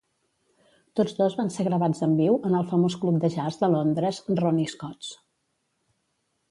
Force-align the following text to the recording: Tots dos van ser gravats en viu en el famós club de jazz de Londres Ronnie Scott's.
Tots 0.99 1.11
dos 1.19 1.35
van 1.41 1.51
ser 1.57 1.65
gravats 1.67 2.01
en 2.07 2.15
viu 2.21 2.39
en 2.49 2.57
el 2.61 2.65
famós 2.73 2.97
club 3.03 3.21
de 3.27 3.33
jazz 3.37 3.61
de 3.61 3.73
Londres 3.77 4.23
Ronnie 4.43 4.75
Scott's. 4.75 5.13